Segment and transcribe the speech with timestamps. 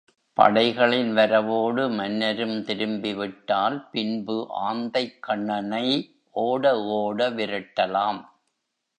[0.37, 4.37] படைகளின் வரவோடு மன்னரும் திரும்பிவிட்டால் பின்பு
[4.61, 5.85] ஆந்தைக்கண்ணனை
[6.35, 6.73] ஓட
[6.95, 8.21] ஓட விரட்டலாம்.